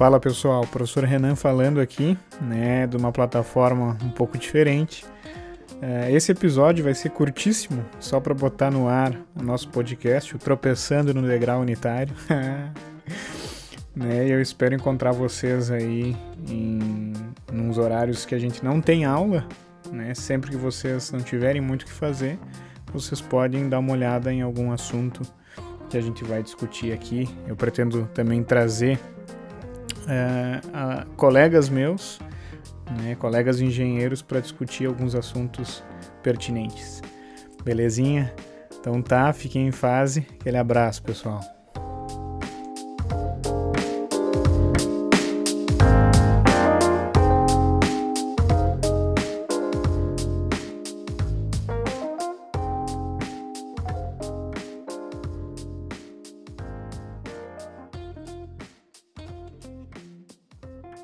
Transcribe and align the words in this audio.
Fala 0.00 0.18
pessoal, 0.18 0.66
professor 0.66 1.04
Renan 1.04 1.36
falando 1.36 1.78
aqui, 1.78 2.16
né, 2.40 2.86
de 2.86 2.96
uma 2.96 3.12
plataforma 3.12 3.98
um 4.02 4.08
pouco 4.08 4.38
diferente. 4.38 5.04
É, 5.82 6.10
esse 6.10 6.32
episódio 6.32 6.82
vai 6.82 6.94
ser 6.94 7.10
curtíssimo, 7.10 7.84
só 7.98 8.18
para 8.18 8.32
botar 8.32 8.70
no 8.70 8.88
ar 8.88 9.14
o 9.38 9.42
nosso 9.42 9.68
podcast, 9.68 10.34
o 10.34 10.38
Tropeçando 10.38 11.12
no 11.12 11.20
Degrau 11.20 11.60
Unitário. 11.60 12.14
né, 13.94 14.26
eu 14.26 14.40
espero 14.40 14.74
encontrar 14.74 15.12
vocês 15.12 15.70
aí 15.70 16.16
em 16.48 17.12
uns 17.52 17.76
horários 17.76 18.24
que 18.24 18.34
a 18.34 18.38
gente 18.38 18.64
não 18.64 18.80
tem 18.80 19.04
aula, 19.04 19.46
né? 19.92 20.14
Sempre 20.14 20.50
que 20.50 20.56
vocês 20.56 21.12
não 21.12 21.20
tiverem 21.20 21.60
muito 21.60 21.82
o 21.82 21.84
que 21.84 21.92
fazer, 21.92 22.38
vocês 22.90 23.20
podem 23.20 23.68
dar 23.68 23.80
uma 23.80 23.92
olhada 23.92 24.32
em 24.32 24.40
algum 24.40 24.72
assunto 24.72 25.20
que 25.90 25.98
a 25.98 26.00
gente 26.00 26.24
vai 26.24 26.42
discutir 26.42 26.90
aqui. 26.90 27.28
Eu 27.46 27.54
pretendo 27.54 28.08
também 28.14 28.42
trazer 28.42 28.98
é, 30.08 30.60
a, 30.72 31.06
colegas 31.16 31.68
meus, 31.68 32.18
né, 33.02 33.14
colegas 33.14 33.60
engenheiros, 33.60 34.22
para 34.22 34.40
discutir 34.40 34.86
alguns 34.86 35.14
assuntos 35.14 35.82
pertinentes. 36.22 37.02
Belezinha? 37.64 38.32
Então 38.80 39.02
tá, 39.02 39.32
fiquem 39.32 39.68
em 39.68 39.72
fase. 39.72 40.26
Aquele 40.40 40.56
abraço, 40.56 41.02
pessoal. 41.02 41.40